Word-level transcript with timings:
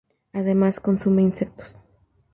Además 0.33 0.79
consume 0.79 1.21
insectos. 1.21 1.77